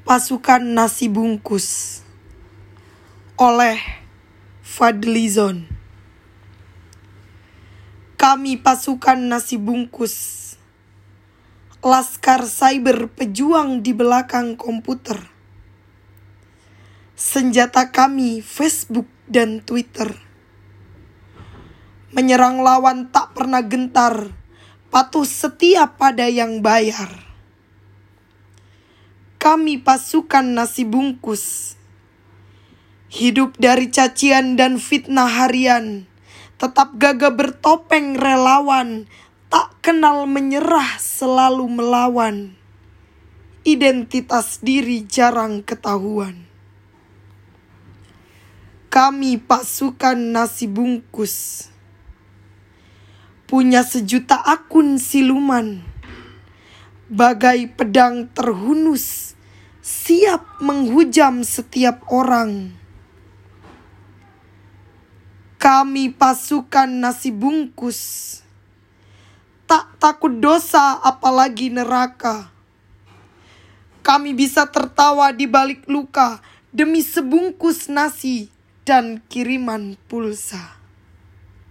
[0.00, 2.00] Pasukan Nasi Bungkus
[3.36, 3.76] oleh
[4.64, 5.68] Fadlizon
[8.16, 10.16] Kami pasukan nasi bungkus
[11.84, 15.20] Laskar cyber pejuang di belakang komputer.
[17.12, 20.16] Senjata kami Facebook dan Twitter.
[22.16, 24.32] Menyerang lawan tak pernah gentar
[24.88, 27.29] Patuh setia pada yang bayar
[29.50, 31.74] kami pasukan nasi bungkus.
[33.10, 36.06] Hidup dari cacian dan fitnah harian,
[36.54, 39.10] tetap gagah bertopeng relawan,
[39.50, 42.54] tak kenal menyerah selalu melawan.
[43.66, 46.46] Identitas diri jarang ketahuan.
[48.86, 51.66] Kami pasukan nasi bungkus.
[53.50, 55.90] Punya sejuta akun siluman
[57.10, 59.29] bagai pedang terhunus,
[59.80, 62.76] siap menghujam setiap orang.
[65.60, 68.00] Kami pasukan nasi bungkus,
[69.68, 72.48] tak takut dosa apalagi neraka.
[74.00, 76.40] Kami bisa tertawa di balik luka
[76.72, 78.48] demi sebungkus nasi
[78.88, 80.79] dan kiriman pulsa.